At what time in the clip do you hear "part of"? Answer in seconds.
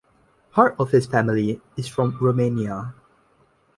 0.49-0.89